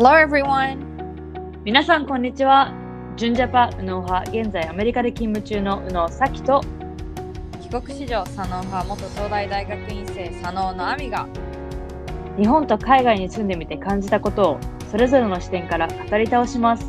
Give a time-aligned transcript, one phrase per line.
[0.00, 0.78] Hello everyone!
[1.64, 2.72] 皆さんこんにちは。
[3.16, 6.60] 純ジャパ右脳派、現在アメリカで勤務中の右脳咲と
[7.60, 11.26] 帰国子女左脳派元東大大学院生左脳の亜美が
[12.36, 16.86] 日本と海外に住んでみて感じたことをそれぞれの視点から語り倒します。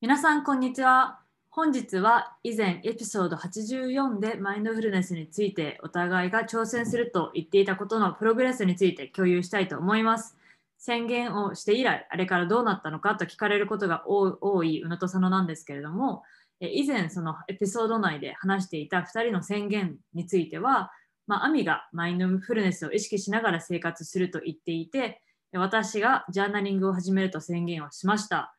[0.00, 1.20] 皆さんこんにちは。
[1.52, 10.36] 本日は以前エピソード84でマインドフルネスについてお互いが挑戦すると言っていたことのプログレスについて共有したいと思います。
[10.78, 16.22] 宣言をして以来、あれからどうなったのかと聞かれることが多い宇野と佐野なんですけれども、
[16.60, 20.92] 以前そのエピソード内で話していた2人の宣言については、
[21.26, 25.20] まあ、アミがマインドフルネスを意識しながら生活すると言っていて、
[25.52, 28.54] 私がジャーナリングを始めると宣言をしました。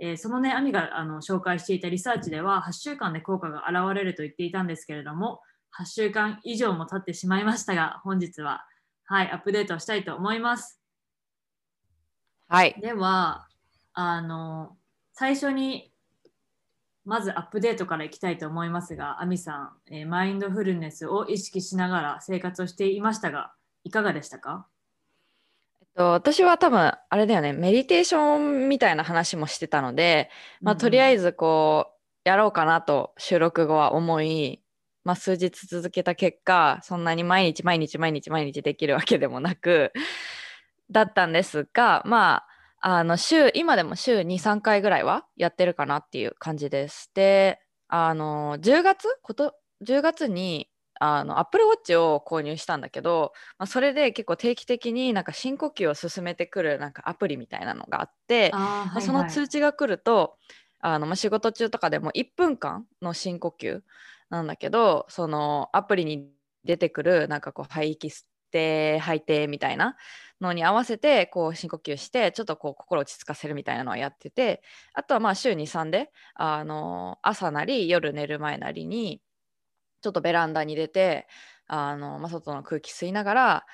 [0.00, 5.40] えーそのね、アミがあの紹介していたリサーチでは、8週間で効果が現れると言っていたんですけれども、
[5.78, 8.64] 8週間以上も経ってしまいましたが、本日は、
[9.06, 10.80] はい、アップデートをしたいと思います。
[12.48, 12.74] はい。
[12.80, 13.48] では、
[13.92, 14.76] あの、
[15.12, 15.92] 最初に、
[17.04, 23.52] まずアップデートからいきたいと思いますが、アミさん、えーマインドフルネスを意識しながら生活をしていましたが、
[23.84, 24.48] いかがでしたか？
[24.48, 24.73] えっと
[25.96, 30.28] 私は多分あれだよねメディテーションみたいな話もしてたので、
[30.60, 34.60] まあ、とりあえず、ずこうやろうかなと収録後は思い、
[35.04, 39.92] まあ、数日続けた結果そんなに毎日毎日毎日毎日できるわけでもなく
[40.90, 42.42] だったんですがま
[42.80, 47.10] ああの週今でも週23回ぐらいはやってるかなっていう感じです。
[47.14, 49.08] であの10月？
[49.22, 49.54] こと
[49.86, 50.68] 10月に
[51.00, 59.30] あの Apple Watch を購入したんだけど、まあ、それで結構定期的になんか深呼吸を進めてくるなんかアプリみたいなのがあって、あはいはい。
[59.30, 60.36] 通知が来ると
[60.80, 63.80] あの、まあ、仕事中とかでも1分間の深呼吸
[64.30, 66.28] なんだけどそのアプリに
[66.64, 69.96] 出てくるなんかこう吐息吸って吐いてみたいな
[70.40, 74.62] のに合わせてこう深呼吸してちょっとこう心を落ち着かせるみたいなのをやってて
[74.92, 79.20] あとはまあ週23であの朝なり夜寝る前なりに
[80.04, 81.26] ちょっとベランダに出て
[81.66, 83.66] あの、まあ、外の空気吸いながら、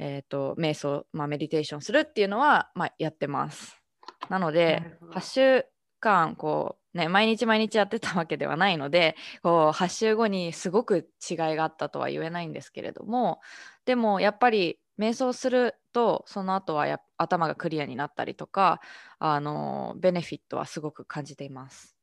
[0.00, 3.80] えー、と瞑想、まあ、メディテーションするっていうのは、まあ、やってます。
[4.28, 5.64] なのでなるほど8週
[6.00, 9.14] 間こう、ね、毎日毎日やってたわけではないので
[9.44, 13.38] こう8週後にすごく違いがあったとは言えないんですけれども
[13.84, 18.80] でもやっぱり瞑想するとその後はや頭がクリアになったりとか
[19.20, 21.95] あのベネフィットはすごく感じています。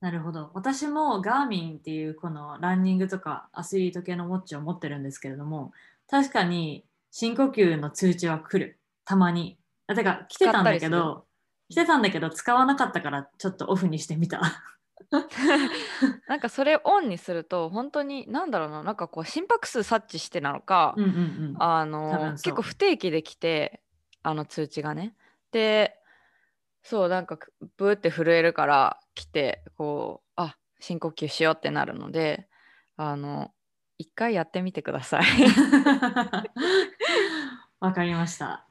[0.00, 0.50] なるほど。
[0.54, 5.72] 私もガーミンっていうこのランニングとかアスリート系のウォッチを持ってるんですけれども、
[6.08, 8.78] 確かに深呼吸の通知は来る。
[9.04, 9.58] たまに。
[9.86, 11.24] あてか来てたんだけど、
[11.70, 14.62] 来てたんだけど使わなかったからちょっとオフにしてみた。
[16.26, 21.12] なんかそれオンにすると本当に何だろうななんかこう心拍数察知してなのか、うんうんう
[21.52, 21.54] ん。
[21.58, 23.80] あ多の結構不定期で来て
[24.22, 25.14] あの通知がね
[25.52, 25.98] で
[26.88, 32.46] そうなんかくブーって震えるから来てこうあ深呼吸しようってなるので
[32.96, 33.50] あの
[33.98, 35.24] 一回やってみてください。
[37.80, 38.66] わかりました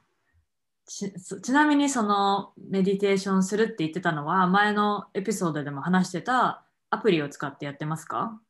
[0.86, 1.12] ち。
[1.18, 8.40] そちなみにそのメディテーションするって言ってたのは前のエピソードでも話してたアプリを使ってやってますか？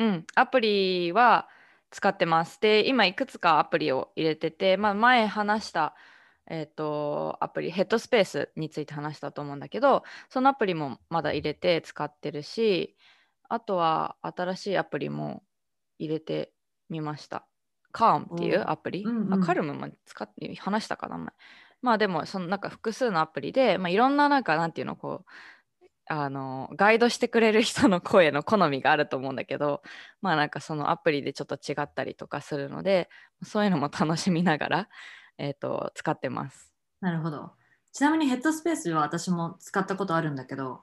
[0.00, 1.48] うん、アプリは
[1.90, 2.60] 使ってます。
[2.60, 5.94] で、今いくつかアプリを入れてて、まあ、前話した、
[6.50, 12.96] えっと、アプリ、ヘッドスペースについて話したと思うんだけど、そのアプリもまだ入れて使ってるし、
[13.48, 15.44] あとは新しいアプリも
[15.98, 16.52] 入れて
[16.88, 17.46] みました。
[17.92, 19.04] カームっていうアプリ？
[19.04, 21.28] うんうんあカルムも使って話したかな前。
[21.82, 25.30] まあでも、そのなんか複数のアプリで、まあ、いろんななんか、なんていうの、こう、
[26.12, 29.80] あのガイドしてくれる人の声の好みがあると思うんだけど
[30.20, 33.08] まあなんかそのアプリでちょっと違ったりとかするので
[33.44, 34.88] そういうのも楽しみながら、
[35.40, 36.72] えー、と使ってます。
[37.00, 37.52] なるほど。
[37.92, 40.82] ちなみにヘッドスペースは私も使ったことあるんだけど、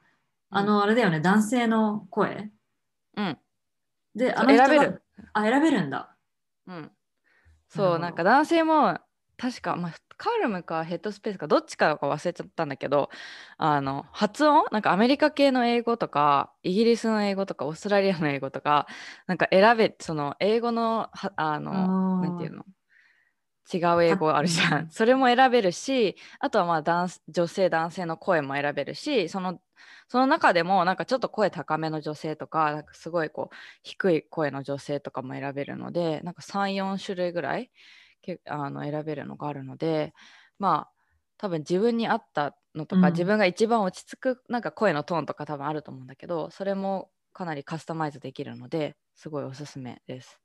[0.49, 2.51] あの、あれだよね、男性の声？
[3.15, 3.37] うん、
[4.15, 5.03] で、あの選べる。
[5.33, 6.15] あ、選べるんだ。
[6.67, 6.91] うん、
[7.69, 8.99] そどうなんか男性も
[9.37, 13.09] 確か、まあ、カルムかヘッドスペースかどっちかか忘れちゃったんだけど
[13.57, 14.65] あの発音？
[14.71, 18.87] なんかアメリカ系の英語とかイギリスの英語とかオーストラリアの英語とか
[19.27, 22.65] なんか選べその英語のはあのなんていうの？
[23.71, 24.91] 違う英語あるじゃうんん。
[24.91, 29.59] それも選べるし、あとはまあ男女性男性の声も選べるし、その
[30.07, 37.71] その中でもなんかちょっと声高めの女性とか、なんかすごいこう低い声の女性とかも選べるので、なんか3、4種類ぐらい
[38.21, 40.13] けあの選べるのがあるので、
[40.59, 40.93] まあ
[41.37, 50.39] 多分自分に合ったのとか、うん自分が一番落ち着くなんか声のトーンとか多分あると思うんだけど、それもかなりカスタマイズできるので、すごいおすすめです。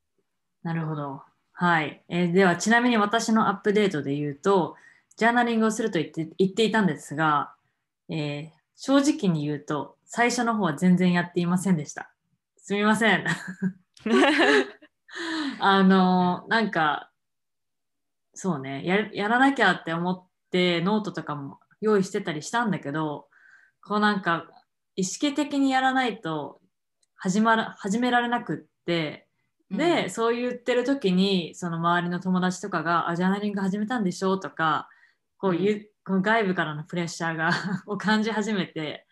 [0.63, 1.32] なるほど。
[1.63, 4.75] はい、えーではちなみに私のアップデートで言うと
[5.17, 7.55] ジャーナリングをすると言って言っていたんですが、
[8.09, 12.13] えー正直に言うと最初の方は全然やっていませんでした。
[12.57, 13.25] すみません。
[15.61, 17.13] あのなんか
[18.35, 23.29] そうねややらなきゃって思ってノートとかも用意してたりしたんだけど
[23.85, 24.51] こうなんか
[24.97, 26.61] 意識的にやらないと
[27.15, 29.29] 始まら始められなくって
[29.73, 34.89] で、そう言ってる時にその周りの友達とかが「あジャーナリング始めたんでしょ?」とか
[35.39, 37.51] こういう、この外部からのプレッシャーが
[37.87, 39.07] を感じ始めて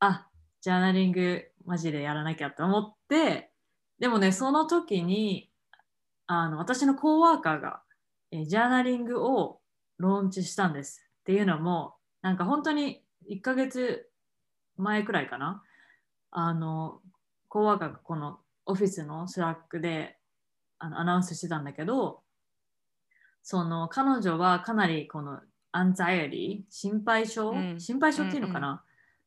[0.00, 0.28] あ
[0.60, 3.52] ジャーナリングマジでやらなきゃと思って
[3.98, 5.50] でもねその時に
[6.26, 7.82] あの私のコーワーカーが
[8.30, 9.60] えジャーナリングを
[9.98, 11.04] ローンチしたんです。
[11.20, 14.10] っていうのもなんか本当に1ヶ月
[14.76, 15.62] 前くらいかな。
[16.30, 17.00] あの
[17.48, 20.16] コーワーカーがこのオフィスのスラックで
[20.78, 22.20] あのアナウンスしてたんだけど
[23.42, 25.40] その彼女はかなりこの
[25.72, 27.80] anxiety 心配性、うん。
[27.80, 28.84] 心配性っていうのかな、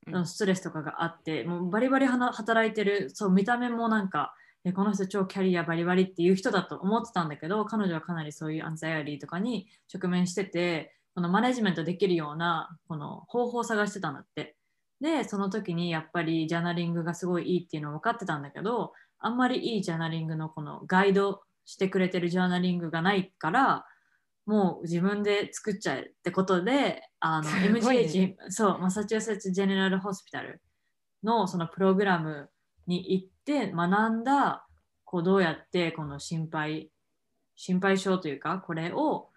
[0.07, 0.25] うんうん。
[0.25, 4.33] ストレスとかがあってもうバリバリ働いてるそう見た目もなんか
[4.63, 14.55] えこの人超キャリアバリバリっていう人だと思ってたんだけど彼女はかなりそういうアンザイアリーとかに直面しててこのマネジメントできるようなこの方法を探してたんだって。
[15.01, 23.85] でその時にやっぱりジャーナリングがすごいいいっていうのは分かってたんだけどあんまりいいジャーナリングのこのガイドしてくれてるジャーナリングがないから
[24.45, 30.62] もう自分で作っちゃえってことであの MGH そうマサチューセッツ・ジェネラル・ホスピタル
[31.23, 32.50] のそのプログラム
[32.88, 34.65] に行って学んだ
[35.06, 36.89] こうどうやってこの心配
[37.56, 39.29] 心配性というかこれを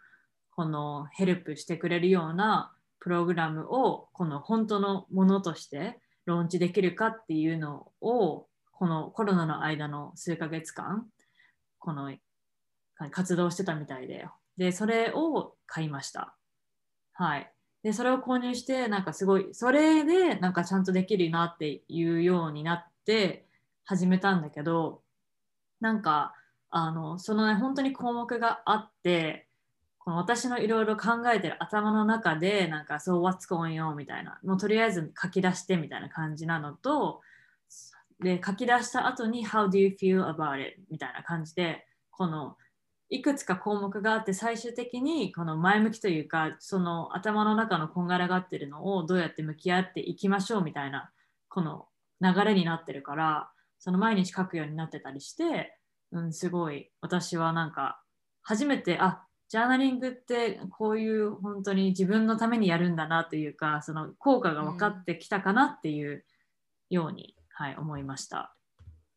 [0.50, 11.06] このヘルプしてくれるようなプログラムをこの本当のものとしてローンチできるかっていうのをこのコロナの間の数ヶ月間
[11.78, 12.12] この
[13.10, 14.26] 活動してたみたいで。
[14.56, 16.36] でそれを買いました。
[17.12, 17.50] はい。
[17.82, 23.46] でそれを購入してなんかすごいそれでなんかちゃんとできるなっていうようになって
[23.84, 25.02] 始めたんだけど
[25.80, 26.34] なんか
[26.70, 29.48] あのそのね本当に項目があって
[29.98, 34.38] この私のいろいろ考えてる頭の中でなんかそう What's going on みたいな。
[34.44, 37.20] もうとりあえず書き出してみたいな感じなのと
[38.20, 40.80] で書き出した後に How do you feel about it?
[40.90, 42.56] みたいな感じでこの
[43.10, 51.10] いくつか項目があって最終的にこの前向きというかその頭の中のこんがらがってるのをどうやって向き合っていきましょうみたいな
[51.48, 51.86] この
[52.20, 55.76] 流れになってるからその毎日書くようになってたりして、
[56.12, 58.00] うん、すごい私はなんか
[58.42, 66.24] 初めてあジャーナリングってこういう本当に自分のためにやるんだなというかその効果が分かってきたかなっていう
[66.90, 68.54] ように、はい、思いました。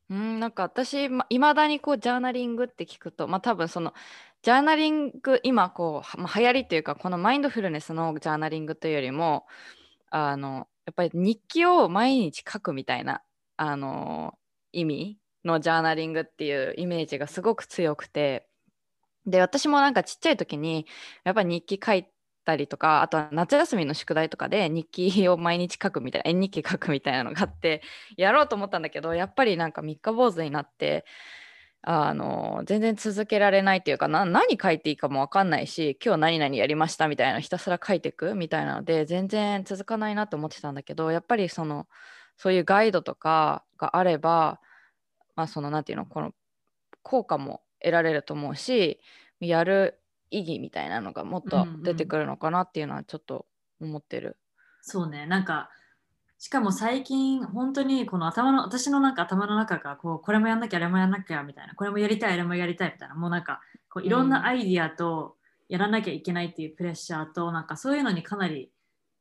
[0.10, 3.94] うん、なんか私いまだにこうジャーナリングって聞くとまあ多分その
[4.42, 9.45] ジャーナリング今こう、まあ、流行りというかこのマインドフルネスのジャーナリングというよりも
[10.10, 13.22] あのやっぱり日記を毎日書くみたいな
[13.57, 14.36] あの
[14.72, 18.48] 意味のジャーナリングっていうイメージがすごく強くて
[19.25, 20.86] で私もなんかちっちゃい時に
[21.25, 22.06] やっぱり日記書い
[22.48, 27.82] たりとかあとは夏休みの宿題とかで日記を毎日書くみたいな絵日記書くみたいなのがあって
[28.16, 31.06] やろうと思ったんだけどやっぱりなんか三日坊主になって
[31.82, 41.88] あの全然続けられないっていうかな何書いていいかも分かんないし今日何々やりましたみたいなひたすら書いていくみたいなので全然続かないなと思ってたんだけどやっぱりその
[42.38, 44.60] そういうガイドとかがあれば
[45.36, 46.32] まあそのなんていうのこの
[47.04, 49.00] 効果も得られると思うし
[49.39, 50.00] やる
[50.31, 53.46] 意義みたいなのがもっと出てくるのかなっていうのはちょっと
[53.79, 54.38] 思ってる。
[54.81, 55.25] そうね。
[55.25, 55.69] なんか
[56.39, 65.36] しかも最近本当にこの頭の私のなんか頭の中がこうこれもやんなきゃあれもやんなきゃみたいなこれもやりたいあれもやりたいみたいなもうなんかこういろんなアイディアと
[65.67, 68.72] やらなきゃいけないっていうプレッシャーとなんかそういうのにかなり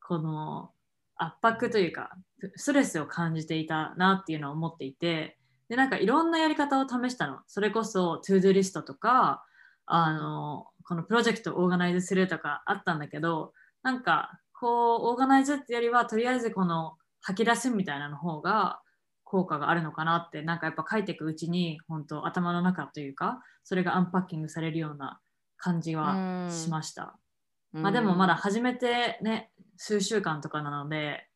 [0.06, 0.70] この
[1.16, 2.10] 圧迫というか
[2.54, 5.38] ストレスを感じていたなっていうのを思っていて
[5.70, 7.38] でなんかいろんなやり方を試したの。
[7.46, 9.42] それこそ to-do list とか
[9.86, 13.52] あのこのプロジェクトをオーガナイズするとかあったんだけど
[13.82, 18.80] なんかこうオーガナイズってよりはとりあえずこの吐き出すみたいなの方が
[19.24, 25.20] 効果があるのかなってなんかやっぱ書いていくうちに本当頭の中というかそれがアンパッキングされるような
[25.58, 27.18] 感じはしました。
[27.72, 31.26] まあでもまだ始めてね数週間とかなので、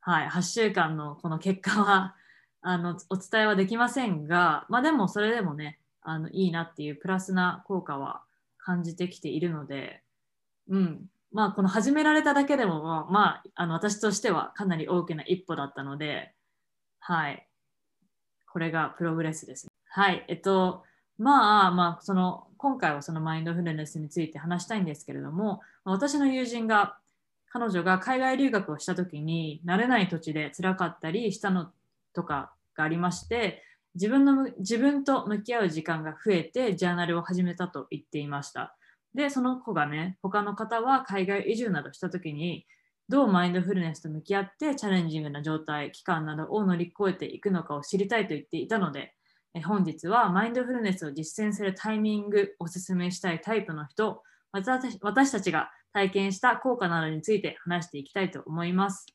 [0.00, 2.14] はい、8週間のこの結果は
[2.60, 8.22] あのお伝えはできませんが、まあでもそれでもねあのいいなっていうプラスな効果は
[8.64, 10.02] 感じてきているので、
[10.68, 16.32] うん、まあこの始められただけでもまああの私としてはかなり大きな一歩だったので、
[17.00, 17.48] はい、
[18.52, 19.68] これがプログレスです。
[19.88, 20.84] はい、えっと、
[21.18, 26.96] まあまあ、その今回はそのマインドフルネスについて話したいんですけれども、私の友人が、
[27.50, 31.70] 彼女が海外留学をした時に、慣れない土地で辛かったりしたの
[32.14, 33.62] とかがありまして、
[33.94, 38.76] 自分の自分と向き合う時間が増えて、ジャーナルを始めたと言っていました。
[39.14, 42.66] で、その子がね、他の方は海外移住などした時に、
[43.08, 49.14] どうマインドフルネスと向き合ってチャレンジングな状態、期間などを乗り越えていくのかを知りたいと言っていたので、
[49.54, 59.06] え本日はマインドフルネスを実践するタイミングおすすめしたいタイプの人私私たちが体験した効果などについて話していきたいと思います。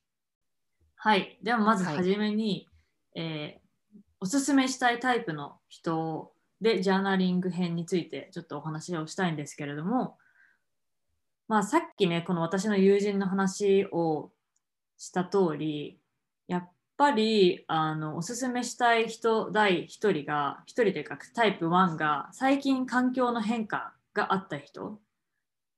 [0.96, 1.40] はい。
[1.42, 2.68] ではまずはいはじめに、
[3.16, 3.67] えー
[4.20, 10.18] おすすめしたいタイプの人でジャーナリング編についてちょっとお話をしたいんですけれども、
[11.48, 14.32] まあ、さっきねこの私の友人の話を
[14.98, 16.00] した通り
[16.48, 25.00] やっぱりあのおすすめしたい人第1人が1人というかタイプ1が最近環境の変化があった人。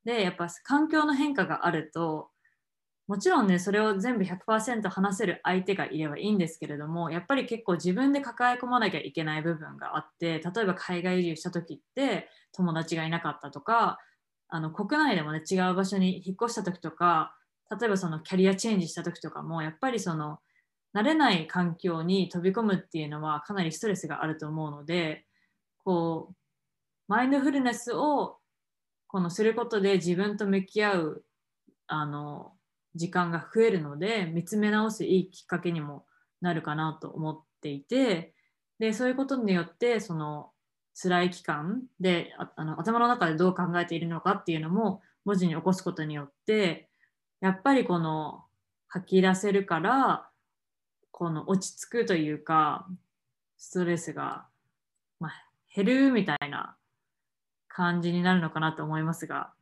[0.06, 2.30] でやっぱ環境の変化があると
[3.10, 13.98] もちろんねそれを全部100%話せる相手がいればいいんですけれどもやっぱり結構自分で抱え込まなきゃいけない部分があって例えば海外移住した時って友達がいなかったとか
[14.48, 17.36] あの国内でもね違う場所に引っ越した時とか
[17.80, 20.38] 例えばそのキャリアチェンジした時とかもやっぱりその
[20.96, 25.26] 慣れない環境に飛び込むっていうのはかなりストレスがあると思うので
[25.84, 26.36] こう
[27.08, 28.38] マインドフルネスを
[29.08, 31.24] このすることで自分と向き合う
[31.88, 32.54] あの
[32.96, 36.06] 時間が増えるので見つめ直すいいきっかけにも
[36.42, 38.34] なるかなと思っていて
[38.80, 40.52] でそういうことによってその
[41.02, 46.90] 辛い期間であの頭の中でどう考えているのかっていうのも文字に起こすことによって
[47.42, 48.44] やっぱりこの
[48.88, 50.30] 吐き出せるから
[51.12, 52.88] この落ち着くというか
[53.58, 54.46] ストレスが、
[55.20, 55.32] まあ、
[55.74, 56.76] 減るみたいな
[57.68, 59.54] 感じになるのかなと思いますが。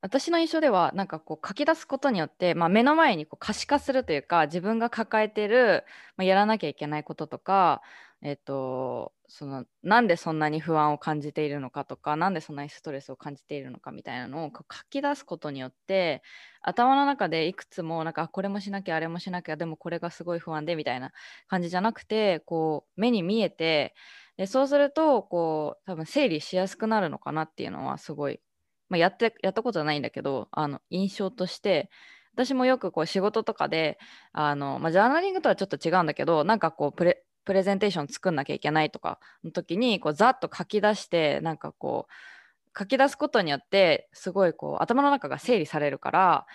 [0.00, 5.84] 私の印象ではなんかこう書き出すことによって、まあ、目の前にこう可視化するというか自分が抱えてる、
[6.16, 7.82] まあ、やらなきゃいけないこととか、
[8.22, 16.22] えっとそのなんでそんなに不安を感じているのかとかなんでそんなにストレスを感じているのかみたいなのを書き出すことによって
[16.62, 21.12] 頭の中でいくつもなんかこれもしなきゃあれもしなきゃでもこれがすごい不安でみたいな
[21.46, 23.94] 感じじゃなくてこう目に見えて
[24.36, 28.40] でそうするとこう多分整理しやすくなるのかなっていうのはすごい
[28.88, 31.90] まあ、やってやったことはないんだけどあの印象として
[32.34, 33.98] 私もよくこう仕事とかで
[34.32, 46.46] あの、まあ、ジャーナリングとはちょっと違うんだけどなんかこうプレプレゼンテーション作んなきゃいけないとかの時にこうざっと書き出してなんかこう書き出すことによってすごいこう頭の中が整理されるから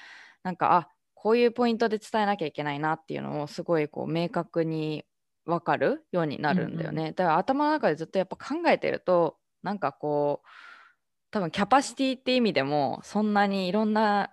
[0.43, 5.05] なんかあこういうポイントで伝えなきゃいけないなっていうのをすごいこう明確に
[5.45, 10.47] 分かるようになるんだよね、だから頭の中でずっとやっぱ考えてるとなんかこう
[11.33, 14.31] 多分キャパシティって意味でもそんなにいろんな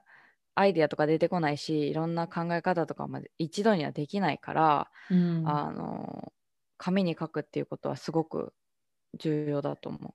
[0.54, 6.32] アイデアとか出てこないしいろんな考え方とかまで一度にはできないから、うんあの
[6.82, 8.54] 紙に書くっていうことはすごく
[9.18, 10.14] 重要だと思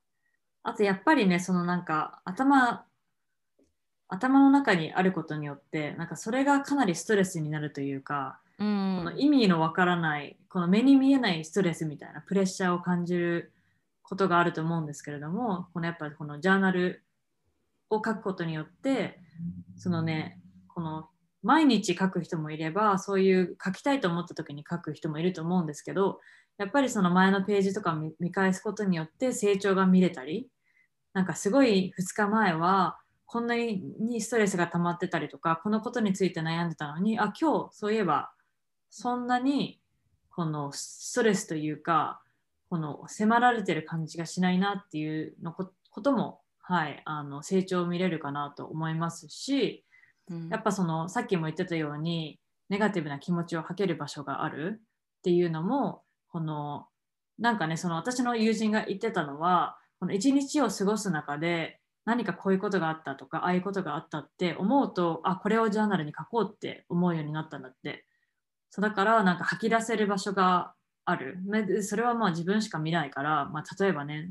[0.63, 2.85] あとやっぱりねそのなんか頭
[4.07, 8.65] 頭の中にあることによってなんかそれがかなりストレスになるというか、う。
[8.65, 13.51] うんこの意味のわからないこの目に見えないストレスみたいなプレッシャーを感じる
[14.07, 17.03] ことがあると思うんですけれどもこのやっぱりこのジャーナル
[17.89, 19.19] を書くことによって
[19.75, 21.09] そのねこの
[21.43, 26.19] 毎日書く人もいればそういう書きたいと思った時に書く人もいると思うんですけど
[26.57, 30.47] やっぱりその前のページとか見返すことによって成長が見れたり
[31.13, 38.31] なんかすごい2日前はこんなにストレスが溜まってたりとかこのことについて悩んでたのにあ今日そういえば
[38.89, 39.79] そんなに
[40.29, 42.21] このストレスというか
[42.75, 49.85] この迫られてる感じがしないなっていうのこことも、はい、あの成長を見れるかなと思いますし
[50.29, 50.49] うん。
[50.49, 54.81] やっぱそのさっきも言ってたようにネガティブな気持ちを吐ける場所がある
[55.19, 56.87] っていうのもこの
[57.39, 68.05] なんかねその私の友人が言ってたのはこの一日を過ごす中で何かこういうことがあったとかああいうことがあったって思うとあこれをジャーナルに書こうって思うようになったんだって。
[68.69, 70.73] そうだからなんか吐き出せる場所が
[71.05, 71.37] ある
[71.83, 74.29] それはまあ自分しか見ないから、まあ、例えばね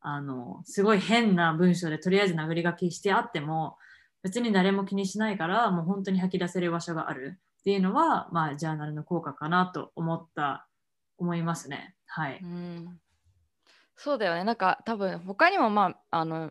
[0.00, 3.76] あのすごい変な文章でとりあえず殴り書きしてあっても
[4.22, 10.66] 別に誰も気にしないからもう本当に吐き出せる場所があるっていうのは、まあ、ジャーナルの効果かなと思った
[11.18, 11.94] 思いますね。
[12.06, 12.40] はい。
[12.42, 12.98] うん
[13.96, 16.50] そうだよねなんか多分他にもまああの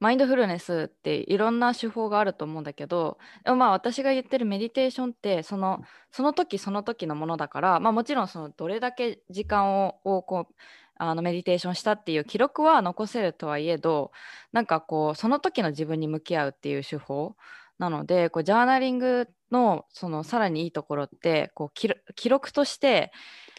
[0.00, 10.54] マインドフルネスっていろんな手法があると思うんだけどでもまあ私が言ってるメディテーションってそのその時その時のものだから、まあ、もちろんそのどれだけ時間をこう
[11.00, 14.10] あのメディテーションしたっていう記録は残せるとはいえど
[14.52, 17.36] なんかこうその時の自分に向き合うっていう手法
[17.78, 23.12] なのでこうジャーナリングのそのさらにいいところってこう記録として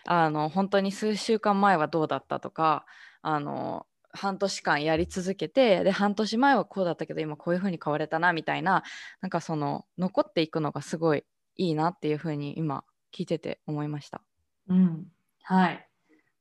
[0.05, 2.86] あの本当に数週間前はどうだったとか
[3.22, 8.84] あの半年間やり続けてで半年前はこうだったけど今こういう風に変われたなみたいな
[9.22, 11.24] なんかその残っていくのがすごい
[11.58, 12.84] いいなっていう風に今
[13.16, 14.22] 聞いてて思いました。
[14.68, 15.06] うん、
[15.44, 15.88] はい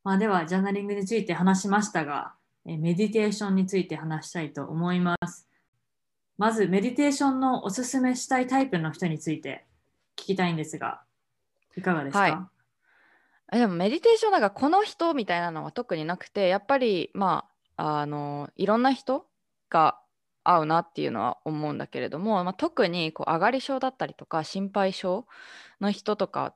[0.04, 2.34] まあ、ではジャーナリングについて話しましたが
[2.64, 5.48] メディテーションについて話したいと思います。
[6.37, 9.66] まずメディテーションのおすすめしたいタイプの人について
[10.16, 11.02] 聞きたいんですが
[11.76, 12.37] いかがですか、はい
[13.50, 19.25] でもメディテーションなんかこの人みたいなのは特になくてやっぱりまああのいろんな人
[19.70, 20.00] が
[20.42, 25.25] 合うなっていうのは思うんだけれども、まあ、特にこう上がり症だったりとか心配性
[25.80, 26.54] の人とか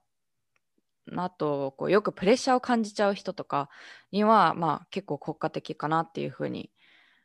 [1.17, 3.69] あとこうよくプレッシャーを感じちゃう人とか
[4.11, 6.71] には、まあ、結構効果的かなっていうふうに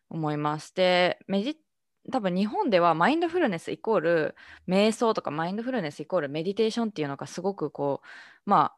[0.09, 0.73] 思います。
[0.75, 1.19] で
[2.11, 4.35] 多分日本ではマインドフルネスイコール
[4.67, 8.76] 瞑想とかマインドフルネスイコールメディテーションっていうのがすごくこうまあ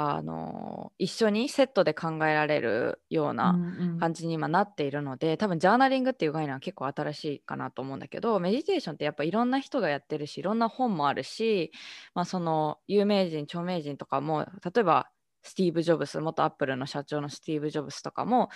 [0.00, 3.58] あの一緒にセットで考えられるような
[3.98, 11.72] 感じに今なっているので、うんうん、多分ジャーナリングっていう概念は結構新しいかなと思うんだけどメディテーションってやっぱいろんな人がやってるしいろんな本もあるし、
[12.14, 15.08] まあ、その有名人著名人とかも例えば
[15.42, 18.50] スティーブ・ジョブス元アップルの社長のスティーブ・ジョブスとかも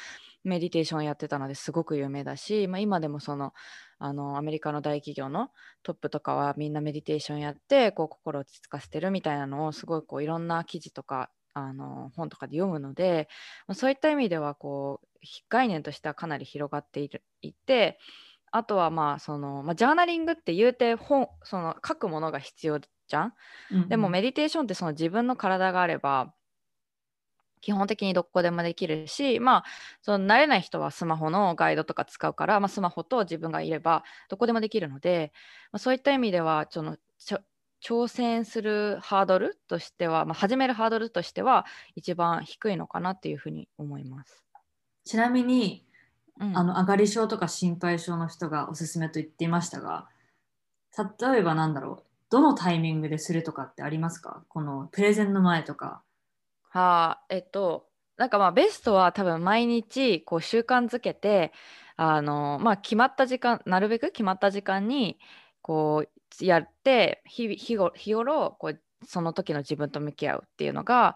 [0.44, 3.52] メディテーションやってたのですごく有名だし、まあ、今でもその
[3.98, 5.50] あのアメリカの大企業の
[5.84, 13.28] トップとかはみんなメディテーションやってこう心を落ち着かせてるみたいなのをすごいこういろんな記事とかあの本とかで読むので、
[13.68, 15.06] まあ、そういった意味ではこう
[15.48, 17.98] 概念としてはかなり広がっているいて
[18.50, 23.34] あとはまあその、まあ、ジャーナリングって言うて本その書くものが必要じゃん、
[23.70, 26.34] うんうん、でもメディテーションってその自分の体があれば
[27.62, 29.64] 基本的にどこでもできるし、まあ、
[30.02, 35.32] その慣れない人はスマホのガイドとか使うから、まあ、スマホと自分がいればどこでもできるので、
[35.70, 36.98] まあ、そういった意味ではその
[37.80, 41.64] 挑戦するハードルとしては、まあ、始めるハードルとしては
[41.96, 44.44] 一番低いのかなっていうふうに思います。
[45.04, 45.86] ちなみに、
[46.40, 50.08] うん、あの上がり症とか心配症の人がおすすめと言っていましたが
[51.20, 54.42] 例えばなんだろうどのタイミングでするとかってありますか？
[54.48, 56.02] このプレゼンの前とか。
[56.72, 61.52] はあえっとなんかまあベストは多分毎日こう習慣づけて
[61.96, 65.18] あの、まあ、決まった時間なるべく決まった時間に
[65.60, 66.06] こ
[66.40, 71.14] うやって日日頃こうその時の自分と向き合うっていうのが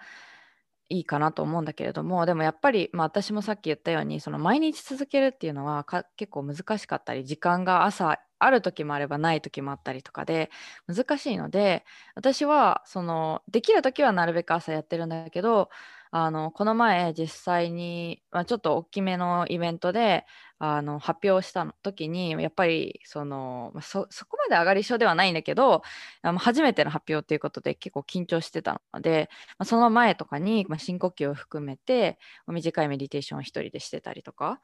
[0.89, 5.85] いいかなと思うんだけれどもでもやっぱり、まあ、私もさっき言ったようにその毎日続けるっていうのは
[6.17, 10.51] 結構難しかったり時間が朝ある時もあればない時もあったりとかで
[10.87, 15.71] 難しいので私はそのできる時はなるべく朝やってるんだけど
[16.11, 20.25] あのこの前実際に、まあ、ちょっと大きめのイベントで
[20.59, 25.83] あの発表した時にやっぱりそのそそこまで上がり症ではないんだけど
[26.23, 34.61] あの初めての発表っていうことで結構緊張してたので、まあ、その前とかに、まあ、深呼吸を含めて短いメディテーションを一人でしてたりとか。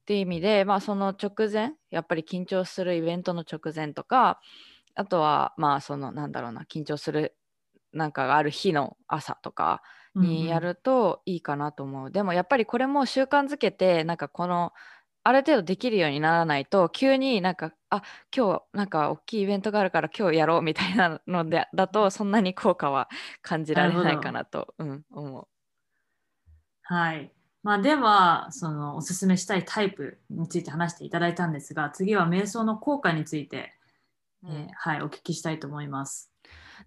[0.00, 4.40] っていう意味で、まあ、その直前やっぱり緊張するイベントの直前とか
[4.94, 7.36] あとはまあそのなんだろうな緊張する
[7.92, 9.82] なんかがある日の朝とか
[10.14, 14.72] にやるといいかなと思う、うんうん、でもやっぱりこれも習慣づけてなんかこの
[15.28, 18.02] ある程度できるようにならないと急になんかあ
[18.34, 23.10] 今日なんか大きいイベントがあるから今日やろうみたいなのでだとそんなに効果は
[23.42, 25.46] 感じられないかなと、うん、思う。
[26.80, 27.30] はい。
[27.62, 33.74] まあ、ではそのおすすめしたいタイプについて話していただいたんですが次は瞑想の効果について、
[34.46, 36.32] えー、はいお聞きしたいと思います。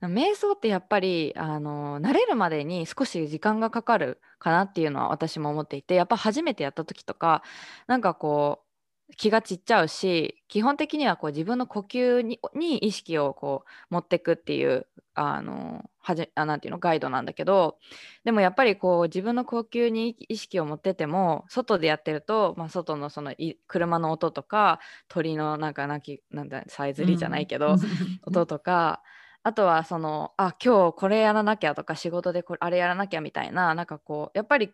[0.01, 7.43] 瞑想ってやっぱりあの慣れるまでに少し時間がかかるかなっていうのは私も思っていてやっぱ初めてやった時とか
[7.87, 8.71] なんかこう
[9.17, 17.77] 気が散っちゃうし基本的にはこう自分の呼吸にに意識をこう持ってくっていうあのはじあなんていうのガイドなんだけど
[18.23, 23.33] でもやっぱりこう自分の呼吸に意識を持ってても外でやってると、まあ、外のその
[23.67, 27.79] 車の音とか鳥のなんか鳴きなんださえずりじゃないけど、うん、
[28.25, 29.01] 音とか
[29.43, 34.71] あとはそのあ今日これやらなきゃとか仕事でこれあれやらなきゃみたいななんかこうやっぱり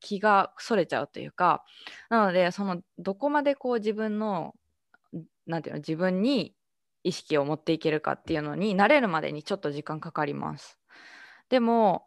[0.00, 1.64] 気がそれちゃうというか
[2.10, 4.54] なのでそのどこまでこう自分の
[5.46, 6.54] なんていうの自分に
[7.04, 10.78] 意識を持っていけるかっていうのに慣れるまでにちょっと時間かかります。
[11.48, 12.06] でも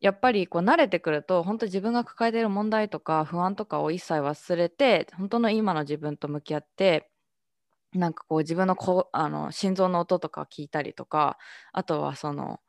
[0.00, 7.10] やっぱりこう慣れてくると本当自分が抱えている問題とか不安とかを一切忘れて本当の今の自分と向き合って
[7.92, 11.38] なんかこう自分のこあの心臓の音とか聞いたりとか
[11.72, 12.60] あとはその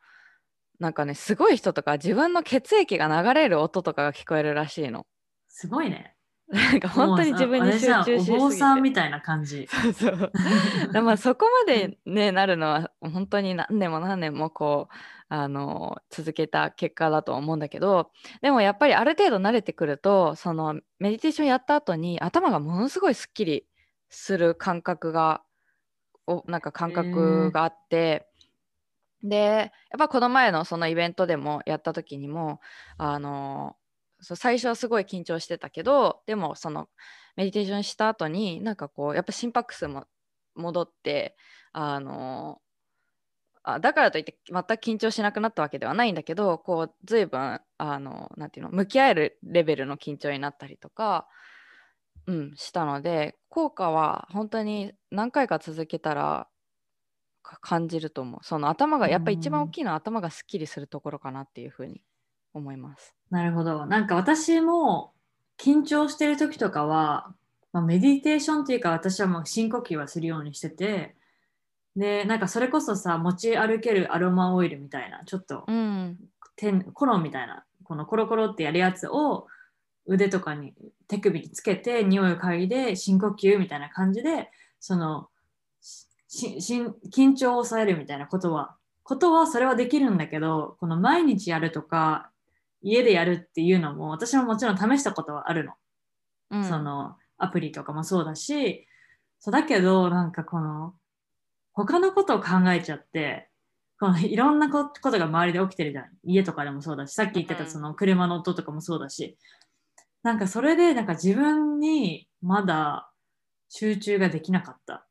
[0.78, 5.06] なんかねすごい人とか自分の血液が流れる音とかが聞こえるらしいの
[5.48, 6.14] すごいね。
[6.48, 9.68] なんか本当に自分に集中しすお坊さんみたいな感じ。
[9.68, 10.32] そうそう。
[10.92, 14.94] でまあそこまでねなるのは本当に何年も何年もこう
[15.28, 23.66] あの続けた結果だと思うんだけどでもやっぱりある程度慣れてくるとそのメディテーションやった後に頭がものすごいすっきり
[24.08, 25.42] する感覚が
[26.26, 28.26] おなんか感覚があって。
[29.20, 29.36] で
[29.90, 32.60] やっぱこの前のそのイベントでもやった時にも
[32.98, 33.76] あの
[34.20, 36.88] そう最初はすごい緊張してたけどでもその
[37.34, 40.06] メディテーションした後になんかこうやっぱ心拍数も
[40.54, 41.36] 戻って
[41.72, 42.60] あの
[43.62, 51.28] あだからといって全く緊張しなくなったわけではないんだけどこう随分あのなんていうの向き合えるレベルの緊張になったりとか、
[52.28, 56.46] うん、したので効果は本当に何回か続けたら
[57.42, 62.02] か感じると思うその頭がやっぱ一番大きいのは頭がすっきりするところかなっていうふうに
[62.52, 63.14] 思います。
[63.30, 63.86] なるほど。
[63.86, 65.12] なんか私も
[65.58, 67.34] 緊張してる時とかは、
[67.72, 71.16] まあ、メディテーションっていうか私はもう深呼吸はするようにしてて、
[71.96, 76.18] で、なんかそれこそさ、持ち歩けるアロマオイルみたいな、ちょっとうん
[76.92, 79.46] コロンみたいな、このコロコロってやるやつを
[80.08, 80.74] 腕とかに
[81.06, 85.28] 手首につけて匂いを嗅いで深呼吸みたいな感じで、その
[85.80, 86.82] しし
[87.14, 92.30] 緊張を抑えるみたいなことは、ことはそれはできるんだけど、この毎日やるとか、
[92.82, 95.72] 家でやるっていうのも私ももちろん試したことはあるの。
[96.50, 98.86] うん、そのアプリとかもそうだし、
[99.40, 100.94] そうだけどなんかこの
[101.72, 103.48] 他のことを考えちゃって、
[104.00, 106.06] このいろんなこことが周りで起きてるじゃん。
[106.24, 109.36] 家とかでもそうだし、さっき言ってうんたその車の音とかもそうだし、
[110.28, 113.10] なんかそれでなんか自分にまだ
[113.70, 115.06] 集中ができなかった。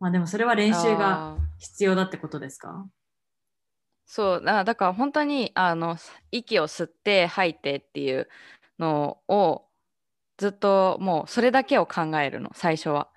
[0.00, 2.84] まあでもそれは練習が必要だってことですか？
[4.06, 5.98] そうだだから本当にあの
[6.32, 8.28] 息を吸って吐いてっていう
[8.80, 9.66] のを
[10.36, 13.08] ずっともうそれだけを考えるの最初は。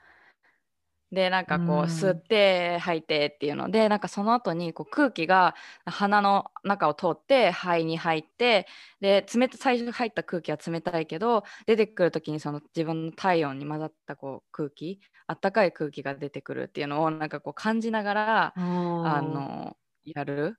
[1.11, 1.85] でなんかこううん。
[1.87, 8.67] 吸って吐いてっていうのでなんかその後にこう空気が鼻の中を通って肺に入って
[9.01, 18.61] で冷た最初入った空気は冷たいけど出てくる時にその自分の体温に混ざったこう空気あったかい空気が出てくるっていうのをなんかこう感じながらあ
[19.01, 20.57] あのやる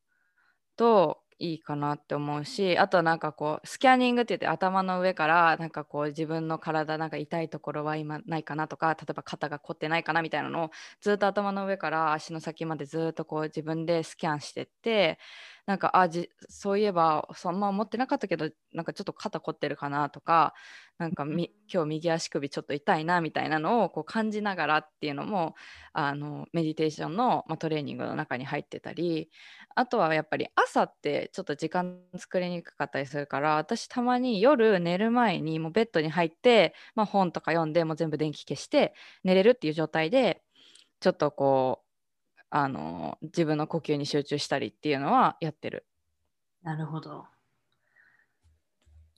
[0.77, 15.19] といいかなって思うしあとはなんかこうスキャニングって言って頭の上からなんかこう自分の体なんか痛いところは今ないかなとか例えば肩が凝ってないかなみたいなのをずっと頭の上から足の先までずっとこう自分でスキャンしてって
[15.67, 20.55] なんかあじそういえばそんな思ってなかったけどなんかちょっと肩凝ってるかなとか
[20.99, 25.55] なんかみ今日右足首ちょっと痛いなみたいなのをこう感じながらっていうのも
[25.93, 29.31] あのメディテーションの、まあ、トレーニングの中に入ってたり
[29.77, 40.43] あとはやっぱり朝ってちょっと時間作りにくかったりするから私たまに夜寝る前にもうベッドに入って、まあ、本とか読んでもう全部電気消して寝れるっていう状態で
[41.01, 41.92] ちょっとこう
[42.55, 45.87] あの自分の呼吸に集中したりっていうのはやってる。
[46.63, 47.25] なるほど。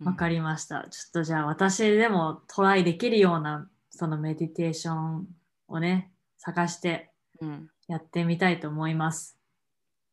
[0.01, 0.87] うんわかりました。
[0.89, 5.27] ちょっとじゃあ私でもトライできるようなそのメディテーション
[5.69, 9.37] をね、探してうんやってみたいと思います。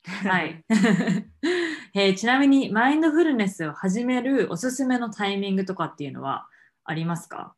[0.04, 0.66] はい。
[1.94, 6.48] えーちなみにマインドフルネスを始めるおすすめのタイミングとかっていうのは
[6.86, 7.54] ありますか？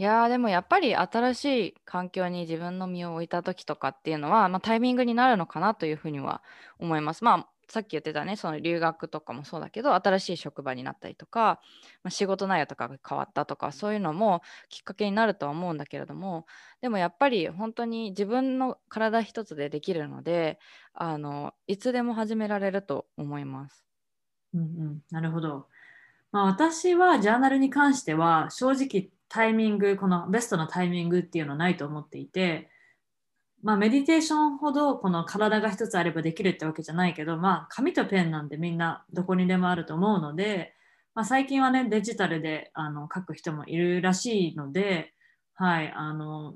[0.00, 6.42] いやーでもやっぱり新しい環境に自分の身を置いた時とかっていうのは、まあ、タイミングになるのかなというふうには
[6.78, 7.22] 思います。
[7.22, 11.60] まあさっき言ってたねその留学とかもそうだけど新しい職場になったりとか、
[12.02, 16.46] まあ、仕事内容とかが変わったとかそういうのもきっかけになるとは思うんだけれども
[16.80, 20.58] でもやっぱり本当に自分の体一つでできるので
[20.94, 23.84] あのいつでも始められると思います。
[24.54, 25.68] うんうん、なるほど。
[26.32, 32.68] まあ、私はジャーナルに関しては正直タイミング、このベストのタイミングっていうのはないと思っていて、
[33.62, 40.74] まあ、メディテーションほどこの体が一つあればできるってわけじゃないけど、まあ、紙とペンなんでみんなどこにでもあると思うので、
[41.14, 45.12] まあ、最近はねデジタルであの書く人もいるらしいので、
[45.54, 46.54] はいあの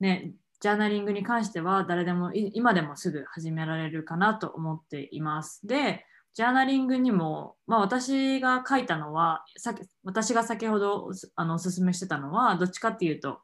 [0.00, 5.66] ね、ジャーナリングに関しては誰でも今でもすぐ始められるかなと思っています。
[5.66, 13.38] でジャーナリングにも、まあ、私が書いたのはさ私が先ほどあのおすすめしてたのはどっちかっていうと、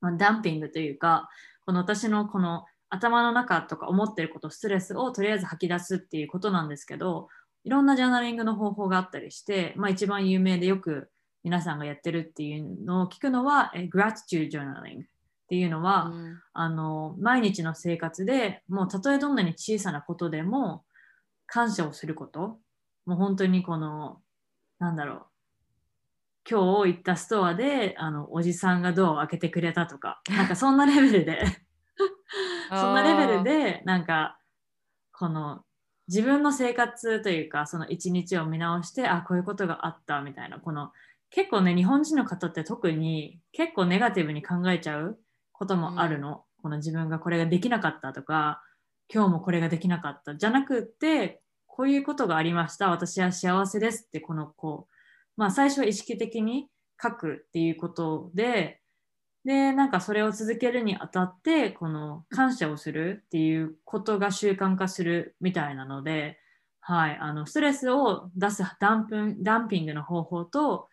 [0.00, 1.28] まあ、ダンピングというか
[1.64, 7.28] この私のこの頭の中とか思ってることストレスをとりあえず吐き出すっていうことなんですけど
[7.64, 11.10] いろんなジャーナリングの方法があったりして、まあ、一番有名でよく
[11.44, 16.40] 皆さんがやってるっていうのを聞くのはえ Gratitude Journaling っていうのは、うん。
[16.52, 20.82] あの毎日の生活でもうたとえどんなに小さなことでも
[21.46, 22.58] 感謝をすること？
[23.06, 24.20] もう本当にこの
[24.78, 25.22] なんだろう。
[26.48, 30.20] 今日行ったストアであのおじさんがドアを開けてくれたとか。
[30.28, 31.44] なんかそんなレベルで。
[32.70, 34.38] そんなレベルでなんか
[35.12, 35.64] この
[36.08, 40.60] 自分の生活というかその一日を見直してあこういうことがあったみたいな。
[40.60, 40.92] この
[41.30, 45.18] 結構ね日本人の方って特に結構ネガティブに考えちゃう
[45.52, 48.62] こともあるの、うん、この自分がこれができなかったとか
[49.12, 50.36] 今日もこれができなかった。
[50.36, 52.90] じゃなくってこういうことがありました。
[52.90, 54.94] 私は幸せですってこのこう
[55.36, 56.68] まあ最初は意識的に
[57.02, 58.80] 書くっていうことで
[59.44, 66.38] でなんかそれを続けるにあたってこの感謝をするっていうことが習慣化するみたいなので、
[66.80, 70.88] はい、あのストレスを出すダンプダンピングの方法と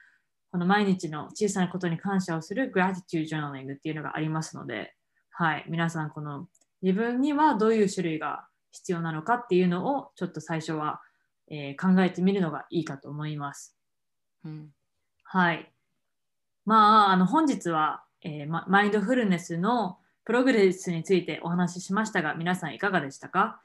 [0.52, 4.94] この毎日の小さなことに感謝をする Gratitude Journaling っていうのがありますので、
[5.32, 6.48] はい、皆さんこの
[6.84, 11.02] 自分にはどういう種類が必要なのかっていうのをちょっと最初は、
[11.50, 13.76] えー、考えてみるのがいいかと思います。
[14.46, 14.70] うん、
[15.24, 15.72] はい。
[16.66, 23.60] まあ、あの本日はえー、マインドフルネスのプログレスについてお話ししましたが、皆さんいかがでしたか？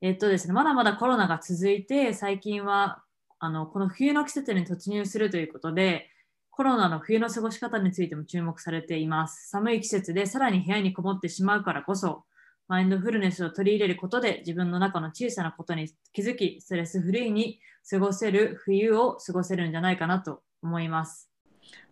[0.00, 3.04] えっとですね、まだまだコロナが続いて、最近は
[3.38, 6.10] あのこの冬の季節に突入するということで、
[6.50, 9.48] コロナの冬の過ごし方についても注目されています。
[9.48, 12.24] 寒い季節でさらに部屋にこもってしまうからこそ、
[12.70, 17.58] マインドフルネスを取り入れることで自分の中の小さなことに気づき、ストレスフリーに
[17.90, 21.28] 過ごせる冬を過ごせるんじゃないかなと思います。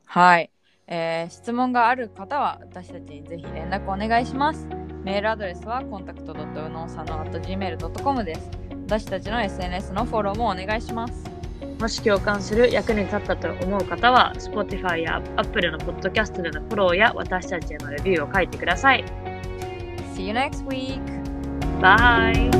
[0.06, 0.52] はい。
[0.86, 4.68] えー、質問がある方は私たちにぜひ連絡お願いします。
[5.02, 8.24] メールアドレスはコンタクト u n o s a n o g m a i l c o m
[8.24, 8.48] です。
[8.86, 11.24] 私たちの SNS のフォローもお願いします。
[11.80, 19.27] もし共感する役に立ったと思う方は Spotify や Apple のポッドキャストでのフォローや私たちへのレビューを書いてください。
[20.18, 20.98] See you next week!
[21.80, 22.50] Bye!